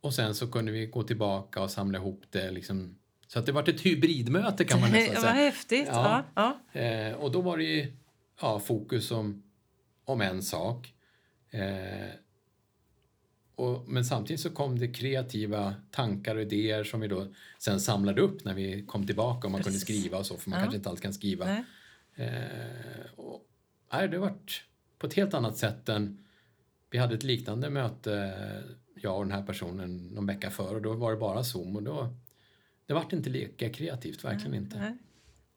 Och 0.01 0.15
sen 0.15 0.35
så 0.35 0.47
kunde 0.47 0.73
vi 0.73 0.87
gå 0.87 1.03
tillbaka 1.03 1.63
och 1.63 1.71
samla 1.71 1.99
ihop 1.99 2.23
det. 2.31 2.51
Liksom. 2.51 2.99
Så 3.27 3.39
att 3.39 3.47
det 3.47 3.53
var 3.53 3.69
ett 3.69 3.87
hybridmöte 3.87 4.65
kan 4.65 4.81
man 4.81 4.91
nästan 4.93 5.17
säga. 5.17 5.27
Vad 5.27 5.43
häftigt. 5.43 5.89
Ja. 5.93 6.25
Ja, 6.35 6.59
ja. 6.73 6.81
Eh, 6.81 7.15
och 7.15 7.33
då 7.33 7.41
var 7.41 7.57
det 7.57 7.65
ju 7.65 7.93
ja, 8.41 8.59
fokus 8.59 9.11
om, 9.11 9.43
om 10.05 10.21
en 10.21 10.43
sak. 10.43 10.95
Eh, 11.51 12.11
och, 13.55 13.89
men 13.89 14.05
samtidigt 14.05 14.41
så 14.41 14.51
kom 14.51 14.79
det 14.79 14.89
kreativa 14.89 15.75
tankar 15.91 16.37
och 16.37 16.43
idéer 16.43 16.85
som 16.85 17.01
vi 17.01 17.09
då 17.09 17.27
sen 17.59 17.81
samlade 17.81 18.21
upp 18.21 18.45
när 18.45 18.55
vi 18.55 18.85
kom 18.87 19.07
tillbaka 19.07 19.47
och 19.47 19.51
man 19.51 19.63
Precis. 19.63 19.85
kunde 19.85 20.01
skriva 20.01 20.19
och 20.19 20.27
så, 20.27 20.37
för 20.37 20.51
man 20.51 20.59
ja. 20.59 20.65
kanske 20.65 20.77
inte 20.77 20.89
alltid 20.89 21.03
kan 21.03 21.13
skriva. 21.15 21.65
Eh, 22.15 23.11
och, 23.17 23.47
nej, 23.93 24.09
det 24.09 24.17
har 24.17 24.27
varit 24.27 24.65
på 24.99 25.07
ett 25.07 25.15
helt 25.15 25.35
annat 25.35 25.57
sätt 25.57 25.89
än... 25.89 26.27
Vi 26.93 26.99
hade 26.99 27.15
ett 27.15 27.23
liknande 27.23 27.71
möte, 27.71 28.35
jag 28.95 29.19
och 29.19 29.25
den 29.25 29.33
här 29.33 29.43
personen, 29.43 30.09
någon 30.09 30.27
vecka 30.27 30.51
före 30.51 30.77
och 30.77 30.83
då 30.83 30.93
var 30.93 31.11
det 31.11 31.17
bara 31.17 31.45
Zoom 31.45 31.77
och 31.77 31.83
då... 31.83 32.15
Det 32.87 32.95
vart 32.95 33.13
inte 33.13 33.31
lika 33.31 33.71
kreativt, 33.71 34.25
verkligen 34.25 34.51
nej, 34.51 34.61
inte. 34.61 34.79
Nej. 34.79 34.97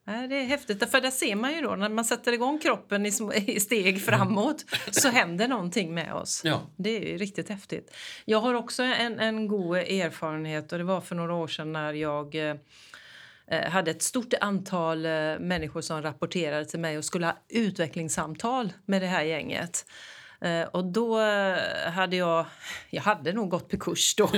Nej, 0.06 0.28
det 0.28 0.36
är 0.36 0.46
häftigt, 0.46 0.92
för 0.92 1.02
där 1.02 1.12
ser 1.12 1.36
man 1.36 1.54
ju 1.54 1.62
då 1.62 1.76
när 1.76 1.90
man 1.90 2.06
sätter 2.06 2.32
igång 2.32 2.60
kroppen 2.60 3.06
i, 3.06 3.12
steg 3.60 4.02
framåt 4.02 4.66
så 4.92 5.10
händer 5.10 5.48
någonting 5.48 5.94
med 5.94 6.14
oss. 6.14 6.42
Ja. 6.44 6.62
Det 6.76 7.14
är 7.14 7.18
riktigt 7.18 7.50
häftigt. 7.50 7.96
Jag 8.26 8.40
har 8.40 8.54
också 8.54 8.84
en, 8.84 9.20
en 9.20 9.48
god 9.48 9.78
erfarenhet 9.78 10.72
och 10.72 10.78
det 10.78 10.84
var 10.84 11.02
för 11.02 11.16
några 11.16 11.34
år 11.34 11.48
sedan 11.48 11.74
när 11.74 11.94
jag 11.94 12.36
eh, 12.36 12.56
eh 13.48 13.70
hade 13.70 13.92
ett 13.92 14.02
stort 14.02 14.34
antal 14.42 15.06
eh, 15.06 15.12
människor 15.40 15.82
som 15.82 16.02
rapporterade 16.02 16.66
till 16.66 16.80
mig 16.80 16.98
och 16.98 17.06
skulle 17.06 17.26
ha 17.26 17.38
utvecklingssamtal 17.50 18.74
med 18.86 19.02
det 19.02 19.08
här 19.08 19.24
gänget. 19.24 19.86
Eh, 20.44 20.68
och 20.68 20.86
då 20.86 21.20
eh, 21.22 21.92
hade 21.92 22.16
jag... 22.16 22.46
Jag 22.90 23.02
hade 23.02 23.34
nog 23.34 23.50
gått 23.50 23.70
på 23.70 23.78
kurs 23.78 24.16
då. 24.16 24.30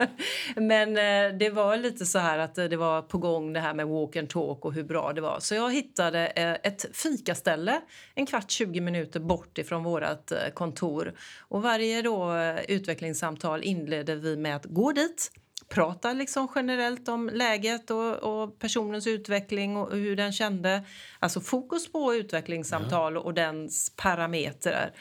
Men 0.56 0.88
eh, 0.88 1.38
det 1.38 1.50
var 1.50 1.76
lite 1.76 2.06
så 2.06 2.18
här 2.18 2.38
att 2.38 2.54
det 2.54 2.76
var 2.76 3.02
på 3.02 3.18
gång 3.18 3.52
det 3.52 3.60
här 3.60 3.74
med 3.74 3.86
walk 3.86 4.16
and 4.16 4.28
talk 4.28 4.64
och 4.64 4.72
hur 4.72 4.84
bra 4.84 5.12
det 5.12 5.20
var. 5.20 5.40
Så 5.40 5.54
jag 5.54 5.72
hittade 5.74 6.26
ett 6.26 6.96
fikaställe 6.96 7.80
en 8.14 8.26
kvart, 8.26 8.50
20 8.50 8.80
minuter 8.80 9.20
bort 9.20 9.58
ifrån 9.58 9.84
vårt 9.84 10.32
kontor. 10.54 11.12
Och 11.38 11.62
varje 11.62 12.02
då 12.02 12.34
utvecklingssamtal 12.68 13.62
inledde 13.62 14.16
vi 14.16 14.36
med 14.36 14.56
att 14.56 14.64
gå 14.64 14.92
dit 14.92 15.30
prata 15.68 16.12
liksom 16.12 16.48
generellt 16.54 17.08
om 17.08 17.30
läget 17.32 17.90
och, 17.90 18.14
och, 18.14 18.58
personens 18.58 19.06
utveckling 19.06 19.76
och 19.76 19.96
hur 19.96 20.16
den 20.16 20.32
kände. 20.32 20.82
Alltså 21.18 21.40
fokus 21.40 21.92
på 21.92 22.14
utvecklingssamtal 22.14 23.16
och 23.16 23.34
dens 23.34 23.92
parametrar. 23.96 24.92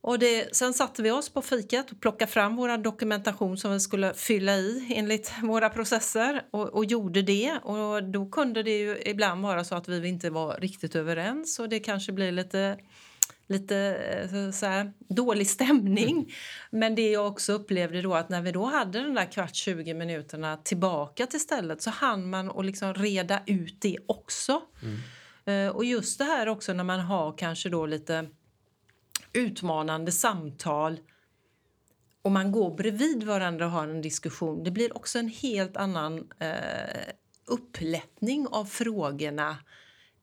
Och 0.00 0.18
det, 0.18 0.56
sen 0.56 0.74
satte 0.74 1.02
vi 1.02 1.10
oss 1.10 1.28
på 1.28 1.42
fiket 1.42 1.90
och 1.90 2.00
plockade 2.00 2.30
fram 2.30 2.56
vår 2.56 2.76
dokumentation 2.76 3.56
som 3.56 3.72
vi 3.72 3.80
skulle 3.80 4.14
fylla 4.14 4.56
i 4.56 4.92
enligt 4.96 5.32
våra 5.42 5.70
processer 5.70 6.42
och, 6.50 6.68
och, 6.68 6.84
gjorde 6.84 7.22
det. 7.22 7.58
Och 7.62 8.04
då 8.04 8.26
kunde 8.26 8.62
det 8.62 8.78
ju 8.78 8.98
ibland 9.04 9.42
vara 9.42 9.64
så 9.64 9.74
att 9.74 9.88
vi 9.88 10.08
inte 10.08 10.30
var 10.30 10.60
riktigt 10.60 10.94
överens 10.94 11.58
och 11.58 11.68
det 11.68 11.80
kanske 11.80 12.12
blir 12.12 12.32
lite 12.32 12.78
lite 13.48 13.76
eh, 14.32 14.50
så 14.50 14.66
här, 14.66 14.92
dålig 15.08 15.46
stämning. 15.50 16.16
Mm. 16.16 16.26
Men 16.70 16.94
det 16.94 17.10
jag 17.10 17.26
också 17.26 17.52
upplevde 17.52 18.02
då 18.02 18.14
att 18.14 18.28
när 18.28 18.42
vi 18.42 18.52
då 18.52 18.64
hade 18.64 19.00
den 19.00 19.14
där 19.14 19.32
kvart 19.32 19.54
20 19.54 19.94
minuterna 19.94 20.56
tillbaka 20.56 21.26
till 21.26 21.40
stället 21.40 21.82
så 21.82 21.90
hann 21.90 22.30
man 22.30 22.50
att 22.50 22.64
liksom 22.64 22.94
reda 22.94 23.42
ut 23.46 23.80
det 23.80 23.98
också. 24.06 24.62
Mm. 24.82 24.96
Uh, 25.48 25.76
och 25.76 25.84
just 25.84 26.18
det 26.18 26.24
här 26.24 26.48
också 26.48 26.72
när 26.72 26.84
man 26.84 27.00
har 27.00 27.38
kanske 27.38 27.68
då 27.68 27.86
lite 27.86 28.28
utmanande 29.32 30.12
samtal 30.12 30.98
och 32.22 32.32
man 32.32 32.52
går 32.52 32.76
bredvid 32.76 33.22
varandra 33.22 33.66
och 33.66 33.72
har 33.72 33.88
en 33.88 34.02
diskussion. 34.02 34.64
Det 34.64 34.70
blir 34.70 34.96
också 34.96 35.18
en 35.18 35.28
helt 35.28 35.76
annan 35.76 36.30
eh, 36.38 37.12
upplättning 37.46 38.46
av 38.50 38.64
frågorna 38.64 39.56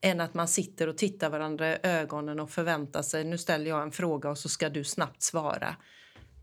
än 0.01 0.21
att 0.21 0.33
man 0.33 0.47
sitter 0.47 0.87
och 0.87 0.97
tittar 0.97 1.29
varandra 1.29 1.73
i 1.73 1.77
ögonen 1.83 2.39
och 2.39 2.49
förväntar 2.49 3.01
sig 3.01 3.23
nu 3.23 3.37
ställer 3.37 3.69
jag 3.69 3.81
en 3.81 3.91
fråga 3.91 4.29
och 4.29 4.37
så 4.37 4.49
ska 4.49 4.69
du 4.69 4.83
snabbt 4.83 5.23
svara. 5.23 5.75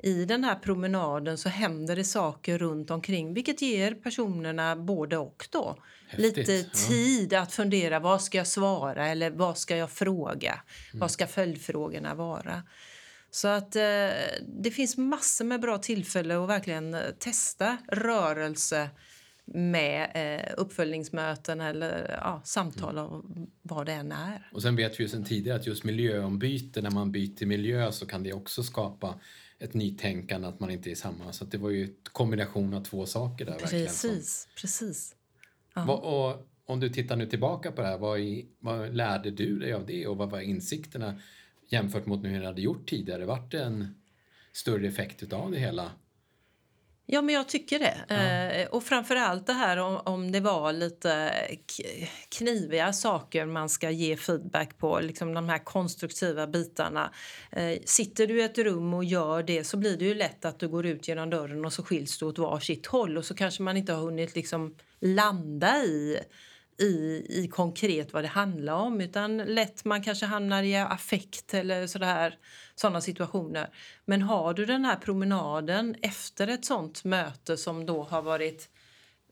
I 0.03 0.25
den 0.25 0.45
här 0.45 0.55
promenaden 0.55 1.39
så 1.39 1.49
händer 1.49 1.97
det 1.97 2.05
saker 2.05 2.59
runt 2.59 2.91
omkring 2.91 3.35
vilket 3.35 3.63
ger 3.63 3.95
personerna 3.95 4.77
både 4.77 5.17
och. 5.17 5.49
då. 5.51 5.77
Häftigt, 6.09 6.37
Lite 6.37 6.71
tid 6.89 7.33
ja. 7.33 7.41
att 7.41 7.53
fundera 7.53 8.01
vad 8.01 8.23
ska 8.23 8.39
jag 8.39 8.47
svara 8.47 9.09
eller 9.09 9.31
vad 9.31 9.59
ska 9.59 9.77
jag 9.77 9.91
fråga. 9.91 10.53
Mm. 10.91 11.01
Vad 11.01 11.11
ska 11.11 11.27
följdfrågorna 11.27 12.15
vara? 12.15 12.63
Så 13.31 13.49
att 13.49 13.77
eh, 13.77 13.83
det 14.63 14.71
finns 14.71 14.97
massor 14.97 15.45
med 15.45 15.61
bra 15.61 15.79
tillfällen 15.79 16.43
att 16.43 16.49
verkligen 16.49 16.95
eh, 16.95 17.01
testa 17.19 17.77
rörelse 17.89 18.89
med 19.55 20.11
eh, 20.15 20.55
uppföljningsmöten 20.57 21.61
eller 21.61 22.19
ja, 22.23 22.41
samtal 22.45 22.99
mm. 22.99 23.05
och 23.05 23.25
vad 23.63 23.87
det 23.87 23.93
än 23.93 24.13
är. 24.13 24.51
Och 24.53 24.63
sen 24.63 24.77
vet 24.77 25.01
vi 25.01 25.05
ju 25.05 25.09
sen 25.09 25.25
tidigare 25.25 25.59
att 25.59 25.67
just 25.67 25.85
miljöombyte, 25.85 26.83
när 26.83 26.91
man 26.91 27.13
byter 27.13 27.47
miljö 27.47 27.93
så 27.93 28.07
kan 28.07 28.23
det 28.23 28.33
också 28.33 28.63
skapa 28.63 29.21
ett 29.61 29.75
nytänkande, 29.75 30.49
att 30.49 30.61
man 30.61 30.71
inte 30.71 30.91
är 30.91 30.95
samma. 30.95 31.33
Så 31.33 31.45
det 31.45 31.59
var 31.59 31.71
ju 31.71 31.85
en 31.85 31.95
kombination 32.03 32.75
av 32.75 32.85
två 32.85 33.07
saker 33.07 33.45
där. 33.45 33.53
Precis, 33.53 34.05
verkligen, 34.05 34.23
precis. 34.61 35.15
Vad, 35.75 36.01
och 36.01 36.47
om 36.67 36.81
du 36.81 36.89
tittar 36.89 37.17
nu 37.17 37.27
tillbaka 37.27 37.73
på 37.73 37.83
det 37.83 37.89
här, 37.89 37.99
vad, 37.99 38.21
i, 38.21 38.49
vad 38.59 38.95
lärde 38.95 39.31
du 39.31 39.59
dig 39.59 39.73
av 39.73 39.87
det 39.87 40.07
och 40.07 40.17
vad 40.17 40.31
var 40.31 40.41
insikterna 40.41 41.21
jämfört 41.69 42.07
mot 42.07 42.25
hur 42.25 42.41
du 42.41 42.47
hade 42.47 42.63
gjort 42.63 42.89
tidigare? 42.89 43.27
Vart 43.27 43.51
det 43.51 43.63
en 43.63 43.95
större 44.53 44.89
effekt 44.89 45.33
av 45.33 45.51
det 45.51 45.59
hela? 45.59 45.93
Ja, 47.13 47.23
men 47.23 47.35
jag 47.35 47.49
tycker 47.49 47.79
det. 47.79 47.97
Ja. 48.09 48.15
Eh, 48.15 48.69
och 48.69 48.85
framför 48.85 49.17
allt 49.17 49.47
det 49.47 49.53
här 49.53 49.77
om, 49.77 49.97
om 50.05 50.33
det 50.33 50.41
var 50.41 50.73
lite 50.73 51.33
kniviga 52.29 52.93
saker 52.93 53.47
man 53.47 53.69
ska 53.69 53.91
ge 53.91 54.17
feedback 54.17 54.79
på, 54.79 55.01
liksom 55.01 55.35
de 55.35 55.49
här 55.49 55.59
konstruktiva 55.59 56.47
bitarna. 56.47 57.11
Eh, 57.53 57.79
sitter 57.85 58.27
du 58.27 58.41
i 58.41 58.45
ett 58.45 58.59
rum 58.59 58.95
och 58.95 59.05
gör 59.05 59.43
det 59.43 59.65
så 59.65 59.77
blir 59.77 59.97
det 59.97 60.05
ju 60.05 60.15
lätt 60.15 60.45
att 60.45 60.59
du 60.59 60.69
går 60.69 60.87
ut 60.87 61.09
genom 61.09 61.31
dörren 61.31 61.65
och 61.65 61.73
så 61.73 61.83
skiljs 61.83 62.19
du 62.19 62.25
åt 62.25 62.39
varsitt 62.39 62.87
håll 62.87 63.19
och 63.19 63.25
så 63.25 63.35
kanske 63.35 63.63
man 63.63 63.77
inte 63.77 63.93
har 63.93 64.01
hunnit 64.01 64.35
liksom 64.35 64.75
landa 65.01 65.77
i 65.77 66.21
i, 66.81 67.27
i 67.29 67.49
konkret 67.49 68.13
vad 68.13 68.25
det 68.25 68.29
handlar 68.29 68.75
om 68.75 69.01
utan 69.01 69.37
lätt 69.37 69.85
man 69.85 70.03
kanske 70.03 70.27
hamnar 70.27 70.63
i 70.63 70.77
affekt 70.77 71.55
eller 71.55 71.87
sådär, 71.87 72.39
sådana 72.75 73.01
situationer. 73.01 73.71
Men 74.05 74.23
har 74.23 74.55
du 74.55 74.67
den 74.67 74.85
här 74.85 74.97
promenaden 74.97 75.97
efter 76.03 76.49
ett 76.49 76.65
sånt 76.65 77.05
möte 77.05 77.57
som 77.57 77.87
då 77.87 78.03
har 78.03 78.23
varit 78.23 78.69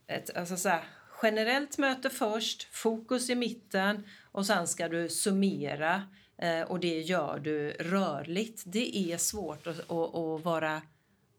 ett 0.06 0.36
alltså 0.36 0.56
så 0.56 0.68
här, 0.68 0.84
generellt 1.22 1.78
möte 1.78 2.10
först, 2.10 2.68
fokus 2.74 3.30
i 3.30 3.34
mitten 3.34 4.06
och 4.32 4.46
sen 4.46 4.66
ska 4.66 4.88
du 4.88 5.08
summera 5.08 6.02
eh, 6.38 6.62
och 6.62 6.80
det 6.80 7.00
gör 7.00 7.38
du 7.38 7.70
rörligt. 7.70 8.62
Det 8.66 9.12
är 9.12 9.16
svårt 9.16 9.66
att, 9.66 9.90
att, 9.90 10.14
att 10.14 10.44
vara 10.44 10.82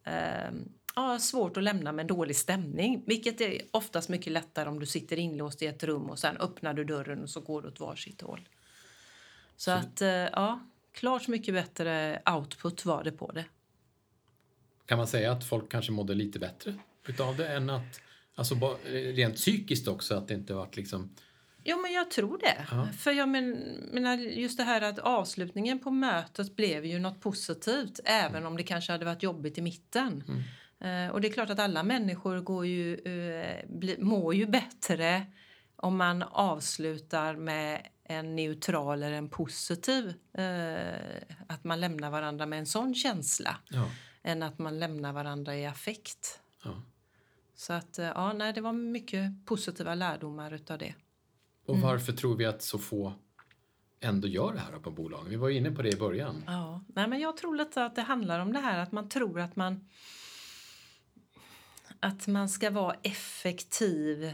eh, 0.06 0.51
ja, 1.00 1.20
svårt 1.20 1.58
att 1.58 1.63
lämna 1.63 1.91
med 1.91 2.03
en 2.03 2.08
dålig 2.08 2.36
stämning. 2.36 3.03
Vilket 3.08 3.41
är 3.41 3.62
oftast 3.72 4.10
mycket 4.10 4.34
lättare 4.34 4.70
om 4.70 4.79
du 4.79 4.86
sitter 4.86 5.20
inlåst 5.20 5.62
i 5.62 5.65
ett 5.65 5.84
rum 5.84 6.10
och 6.10 6.20
sen 6.20 6.38
öppnar 6.38 6.74
du 6.74 6.84
dörren 6.84 7.24
och 7.24 7.29
så 7.29 7.41
går 7.41 7.62
du 7.62 7.68
åt 7.68 7.79
varsitt 7.79 8.22
håll. 8.22 8.50
Så, 9.56 9.63
så 9.63 9.72
att, 9.72 10.01
eh, 10.01 10.10
ja, 10.10 10.60
klart 10.91 11.27
mycket 11.27 11.53
bättre 11.53 12.22
output 12.36 12.86
var 12.86 13.03
det 13.03 13.12
på 13.12 13.32
det. 13.32 13.46
Kan 14.86 14.98
man 14.98 15.08
säga 15.08 15.32
att 15.32 15.44
folk 15.44 15.72
kanske 15.72 15.91
mådde 15.91 16.13
lite 16.13 16.39
bättre 16.39 16.75
utav 17.08 17.38
det 17.38 17.48
än 17.48 17.70
att, 17.70 18.01
alltså 18.36 18.56
rent 18.91 19.36
psykiskt 19.36 19.88
också, 19.88 20.15
att 20.15 20.27
det 20.27 20.34
inte 20.34 20.53
varit 20.53 20.75
liksom 20.75 21.15
Jo, 21.63 21.82
men 21.82 21.94
jag 21.94 22.12
tror 22.12 22.38
det. 22.38 22.68
Ja. 22.72 22.88
För 22.98 23.12
jag 23.12 23.29
menar, 23.29 24.18
just 24.18 24.58
det 24.58 24.63
här 24.63 24.82
att 24.82 25.00
avslutningen 25.00 25.79
på 25.79 25.91
mötet 25.91 26.56
blev 26.56 26.86
ju 26.86 27.00
något 27.00 27.22
positivt 27.22 28.00
även 28.06 28.36
mm. 28.36 28.46
om 28.46 28.58
det 28.58 28.63
kanske 28.63 28.91
hade 28.91 29.06
varit 29.06 29.24
jobbigt 29.24 29.58
i 29.58 29.62
mitten. 29.62 30.24
Mm. 30.27 30.44
Eh, 30.79 31.07
och 31.09 31.21
det 31.21 31.27
är 31.27 31.33
klart 31.33 31.50
att 31.50 31.59
alla 31.59 31.83
människor 31.83 32.39
går 32.39 32.65
ju, 32.65 32.95
eh, 32.95 33.98
mår 34.00 34.36
ju 34.36 34.45
bättre 34.45 35.25
om 35.75 35.98
man 35.98 36.24
avslutar 36.24 37.36
med 37.36 37.88
en 38.03 38.36
neutral 38.36 39.03
eller 39.03 39.17
en 39.17 39.29
positiv... 39.29 40.13
Eh, 40.33 41.39
att 41.48 41.63
man 41.63 41.79
lämnar 41.79 42.12
varandra 42.12 42.45
med 42.45 42.59
en 42.59 42.65
sån 42.65 42.95
känsla 42.95 43.57
ja. 43.69 43.89
än 44.24 44.43
att 44.43 44.59
man 44.59 44.79
lämnar 44.79 45.13
varandra 45.13 45.55
i 45.55 45.65
affekt. 45.65 46.39
Ja. 46.63 46.81
Så 47.55 47.74
att, 47.74 47.98
ja, 47.98 48.33
nej, 48.33 48.53
det 48.53 48.62
var 48.62 48.74
mycket 48.74 49.45
positiva 49.45 49.95
lärdomar 49.95 50.53
utav 50.53 50.77
det. 50.77 50.93
Och 51.65 51.75
mm. 51.75 51.88
varför 51.88 52.13
tror 52.13 52.36
vi 52.36 52.45
att 52.45 52.62
så 52.62 52.77
få 52.77 53.13
ändå 54.00 54.27
gör 54.27 54.53
det 54.53 54.59
här 54.59 54.79
på 54.79 54.91
bolagen? 54.91 55.29
Vi 55.29 55.36
var 55.36 55.50
inne 55.50 55.71
på 55.71 55.81
det 55.81 55.89
i 55.89 55.98
början. 55.98 56.43
Ja, 56.48 56.83
nej, 56.88 57.07
men 57.07 57.19
jag 57.19 57.38
tror 57.38 57.55
lite 57.55 57.86
att 57.86 57.95
det 57.95 58.01
handlar 58.01 58.39
om 58.39 58.53
det 58.53 58.59
här 58.59 58.79
att 58.79 58.91
man 58.91 59.09
tror 59.09 59.39
att 59.39 59.55
man 59.55 59.88
att 62.00 62.27
man 62.27 62.50
ska 62.50 62.70
vara 62.70 62.96
effektiv 63.03 64.34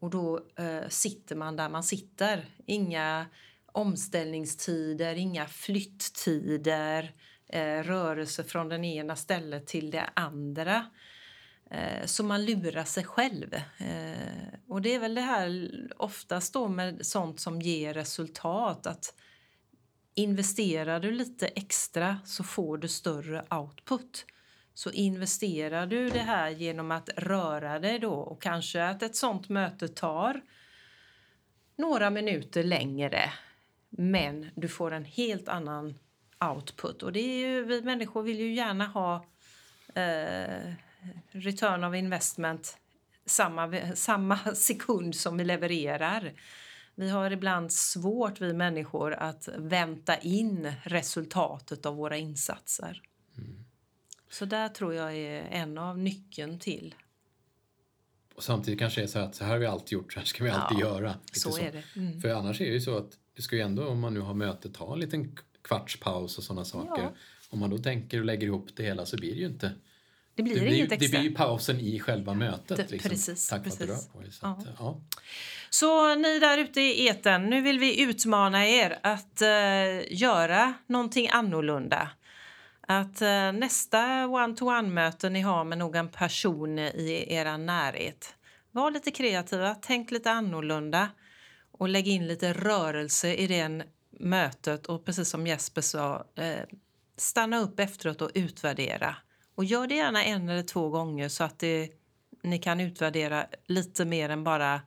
och 0.00 0.10
då 0.10 0.46
eh, 0.56 0.88
sitter 0.88 1.36
man 1.36 1.56
där 1.56 1.68
man 1.68 1.82
sitter. 1.82 2.46
Inga 2.66 3.26
omställningstider, 3.72 5.14
inga 5.14 5.46
flytttider, 5.46 7.14
eh, 7.46 7.82
rörelse 7.82 8.44
från 8.44 8.68
den 8.68 8.84
ena 8.84 9.16
stället 9.16 9.66
till 9.66 9.90
det 9.90 10.10
andra. 10.14 10.86
Eh, 11.70 12.06
så 12.06 12.24
man 12.24 12.44
lurar 12.44 12.84
sig 12.84 13.04
själv. 13.04 13.54
Eh, 13.78 14.58
och 14.68 14.82
det 14.82 14.94
är 14.94 14.98
väl 15.00 15.14
det 15.14 15.20
här 15.20 15.70
oftast 15.96 16.52
då 16.52 16.68
med 16.68 17.06
sånt 17.06 17.40
som 17.40 17.62
ger 17.62 17.94
resultat. 17.94 18.86
att 18.86 19.14
Investerar 20.14 21.00
du 21.00 21.10
lite 21.10 21.46
extra 21.46 22.18
så 22.24 22.44
får 22.44 22.78
du 22.78 22.88
större 22.88 23.44
output. 23.50 24.26
Så 24.74 24.90
investerar 24.90 25.86
du 25.86 26.08
det 26.08 26.18
här 26.18 26.50
genom 26.50 26.90
att 26.90 27.08
röra 27.16 27.78
dig 27.78 27.98
då 27.98 28.14
och 28.14 28.42
kanske 28.42 28.84
att 28.84 29.02
ett 29.02 29.16
sånt 29.16 29.48
möte 29.48 29.88
tar 29.88 30.40
några 31.76 32.10
minuter 32.10 32.64
längre 32.64 33.32
men 33.90 34.50
du 34.54 34.68
får 34.68 34.90
en 34.90 35.04
helt 35.04 35.48
annan 35.48 35.98
output. 36.44 37.02
Och 37.02 37.12
det 37.12 37.20
är 37.20 37.48
ju, 37.48 37.64
vi 37.64 37.82
människor 37.82 38.22
vill 38.22 38.40
ju 38.40 38.54
gärna 38.54 38.86
ha 38.86 39.24
eh, 39.94 40.72
return 41.30 41.84
of 41.84 41.94
investment 41.94 42.78
samma, 43.26 43.94
samma 43.94 44.38
sekund 44.54 45.14
som 45.14 45.36
vi 45.36 45.44
levererar. 45.44 46.32
Vi 46.94 47.10
har 47.10 47.30
ibland 47.30 47.72
svårt, 47.72 48.40
vi 48.40 48.52
människor, 48.52 49.12
att 49.12 49.48
vänta 49.56 50.16
in 50.16 50.72
resultatet 50.82 51.86
av 51.86 51.96
våra 51.96 52.16
insatser. 52.16 53.02
Mm. 53.38 53.64
Så 54.30 54.44
där 54.44 54.68
tror 54.68 54.94
jag 54.94 55.16
är 55.16 55.42
en 55.50 55.78
av 55.78 55.98
nyckeln 55.98 56.58
till. 56.58 56.94
Och 58.34 58.44
samtidigt 58.44 58.80
kanske 58.80 59.00
det 59.00 59.04
är 59.04 59.08
så 59.08 59.18
att 59.18 59.34
så 59.34 59.44
här 59.44 59.50
har 59.50 59.58
vi 59.58 59.66
alltid 59.66 59.92
gjort, 59.92 60.12
så 60.12 60.18
här 60.18 60.26
ska 60.26 60.44
vi 60.44 60.50
alltid 60.50 60.78
ja, 60.78 60.86
göra. 60.86 61.14
Så, 61.32 61.52
så, 61.52 61.58
är 61.58 61.72
det. 61.72 61.82
Mm. 61.96 62.20
För 62.20 62.28
annars 62.28 62.60
är 62.60 62.64
det 62.64 62.72
ju 62.72 62.80
så 62.80 62.96
att 62.96 63.18
du 63.34 63.42
ska 63.42 63.56
ju 63.56 63.62
ändå, 63.62 63.86
om 63.86 64.00
man 64.00 64.14
nu 64.14 64.20
har 64.20 64.34
möte, 64.34 64.70
ta 64.70 64.92
en 64.92 65.00
liten 65.00 65.36
kvartspaus 65.62 66.38
och 66.38 66.44
sådana 66.44 66.64
saker. 66.64 67.02
Ja. 67.02 67.12
Om 67.48 67.58
man 67.58 67.70
då 67.70 67.78
tänker 67.78 68.18
och 68.18 68.24
lägger 68.24 68.46
ihop 68.46 68.68
det 68.76 68.82
hela 68.82 69.06
så 69.06 69.16
blir 69.16 69.34
det 69.34 69.40
ju 69.40 69.46
inte 69.46 69.72
det 70.34 70.42
blir, 70.42 70.54
det 70.54 70.60
blir, 70.60 70.76
inget 70.76 70.92
extra. 70.92 71.06
Det 71.06 71.10
blir 71.10 71.30
ju 71.30 71.36
pausen 71.36 71.80
i 71.80 72.00
själva 72.00 72.34
mötet. 72.34 72.76
Det, 72.76 72.90
liksom, 72.90 73.10
precis. 73.10 73.48
Tack 73.48 73.64
precis. 73.64 73.80
vare 73.80 73.92
att 73.92 74.06
du 74.06 74.12
på 74.12 74.20
dig. 74.20 74.32
Så, 74.32 74.46
ja. 74.46 74.58
Att, 74.58 74.66
ja. 74.78 75.00
så 75.70 76.14
ni 76.14 76.38
där 76.38 76.58
ute 76.58 76.80
i 76.80 77.06
eten, 77.06 77.50
nu 77.50 77.60
vill 77.60 77.78
vi 77.78 78.02
utmana 78.02 78.66
er 78.66 78.98
att 79.02 79.42
uh, 79.42 80.12
göra 80.12 80.74
någonting 80.86 81.28
annorlunda. 81.28 82.10
Att 82.92 83.22
eh, 83.22 83.52
nästa 83.52 84.26
one-to-one-möte 84.28 85.30
ni 85.30 85.40
har 85.40 85.64
med 85.64 85.78
någon 85.78 86.08
person 86.08 86.78
i 86.78 87.26
er 87.28 87.58
närhet, 87.58 88.34
var 88.70 88.90
lite 88.90 89.10
kreativa, 89.10 89.74
tänk 89.74 90.10
lite 90.10 90.30
annorlunda 90.30 91.08
och 91.72 91.88
lägg 91.88 92.08
in 92.08 92.26
lite 92.26 92.52
rörelse 92.52 93.34
i 93.34 93.46
det 93.46 93.84
mötet 94.10 94.86
och 94.86 95.04
precis 95.04 95.28
som 95.28 95.46
Jesper 95.46 95.80
sa, 95.80 96.24
eh, 96.34 96.64
stanna 97.16 97.58
upp 97.58 97.80
efteråt 97.80 98.22
och 98.22 98.30
utvärdera. 98.34 99.16
Och 99.54 99.64
gör 99.64 99.86
det 99.86 99.94
gärna 99.94 100.24
en 100.24 100.48
eller 100.48 100.62
två 100.62 100.88
gånger 100.88 101.28
så 101.28 101.44
att 101.44 101.58
det, 101.58 101.90
ni 102.42 102.58
kan 102.58 102.80
utvärdera 102.80 103.46
lite 103.66 104.04
mer 104.04 104.28
än 104.28 104.44
bara 104.44 104.80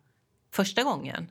första 0.52 0.84
gången. 0.84 1.28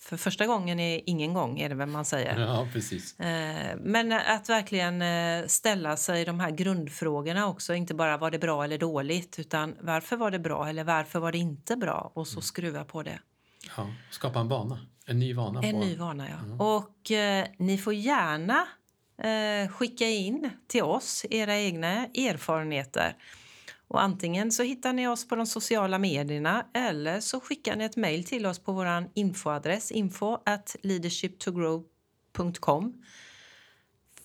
För 0.00 0.16
första 0.16 0.46
gången 0.46 0.80
är 0.80 1.00
ingen 1.06 1.34
gång, 1.34 1.60
är 1.60 1.68
det 1.68 1.74
väl 1.74 1.88
man 1.88 2.04
säger. 2.04 2.40
Ja, 2.40 2.68
precis. 2.72 3.20
Eh, 3.20 3.76
men 3.80 4.12
att 4.12 4.48
verkligen 4.48 5.02
eh, 5.02 5.46
ställa 5.46 5.96
sig 5.96 6.24
de 6.24 6.40
här 6.40 6.50
grundfrågorna 6.50 7.46
också. 7.46 7.74
Inte 7.74 7.94
bara 7.94 8.16
var 8.16 8.30
det 8.30 8.38
bra 8.38 8.64
eller 8.64 8.78
dåligt, 8.78 9.38
utan 9.38 9.76
varför 9.80 10.16
var 10.16 10.30
det 10.30 10.38
bra 10.38 10.68
eller 10.68 10.84
varför 10.84 11.18
var 11.18 11.32
det 11.32 11.38
inte 11.38 11.76
bra? 11.76 12.12
Och 12.14 12.26
så 12.26 12.34
mm. 12.34 12.42
skruva 12.42 12.84
på 12.84 13.02
det. 13.02 13.18
Ja, 13.76 13.86
skapa 14.10 14.40
en 14.40 14.48
vana. 14.48 14.78
En 15.06 15.18
ny 15.18 15.34
vana. 15.34 15.62
En 15.62 15.72
på. 15.72 15.80
ny 15.80 15.96
vana, 15.96 16.28
ja. 16.28 16.38
Mm. 16.38 16.60
Och 16.60 17.10
eh, 17.10 17.46
ni 17.58 17.78
får 17.78 17.94
gärna 17.94 18.66
eh, 19.22 19.70
skicka 19.70 20.06
in 20.06 20.50
till 20.66 20.82
oss 20.82 21.26
era 21.30 21.56
egna 21.56 22.06
erfarenheter. 22.06 23.16
Och 23.88 24.02
antingen 24.02 24.52
så 24.52 24.62
hittar 24.62 24.92
ni 24.92 25.08
oss 25.08 25.28
på 25.28 25.36
de 25.36 25.46
sociala 25.46 25.98
medierna 25.98 26.66
eller 26.74 27.20
så 27.20 27.40
skickar 27.40 27.76
ni 27.76 27.84
ett 27.84 27.96
mejl 27.96 28.24
till 28.24 28.46
oss 28.46 28.58
på 28.58 28.72
vår 28.72 29.10
infoadress 29.14 29.90
info 29.90 30.38
at 30.46 30.76
leadershiptogrow.com. 30.82 33.04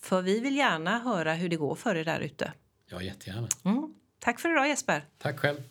För 0.00 0.22
vi 0.22 0.40
vill 0.40 0.56
gärna 0.56 0.98
höra 0.98 1.34
hur 1.34 1.48
det 1.48 1.56
går 1.56 1.74
för 1.74 1.94
er 1.94 2.04
där 2.04 2.20
ute. 2.20 2.52
Ja, 2.90 3.02
jättegärna. 3.02 3.48
Mm. 3.64 3.94
Tack 4.18 4.40
för 4.40 4.48
idag 4.48 4.68
Jesper. 4.68 5.04
Tack 5.18 5.38
själv. 5.38 5.62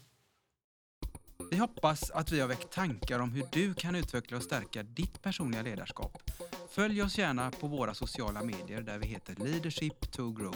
Vi 1.51 1.57
hoppas 1.57 2.11
att 2.11 2.31
vi 2.31 2.39
har 2.39 2.47
väckt 2.47 2.71
tankar 2.71 3.19
om 3.19 3.31
hur 3.31 3.45
du 3.51 3.73
kan 3.73 3.95
utveckla 3.95 4.37
och 4.37 4.43
stärka 4.43 4.83
ditt 4.83 5.21
personliga 5.21 5.61
ledarskap. 5.61 6.21
Följ 6.69 7.01
oss 7.01 7.17
gärna 7.17 7.51
på 7.51 7.67
våra 7.67 7.93
sociala 7.93 8.43
medier 8.43 8.81
där 8.81 8.97
vi 8.97 9.07
heter 9.07 9.35
Leadership 9.35 10.11
to 10.11 10.31
Grow. 10.31 10.55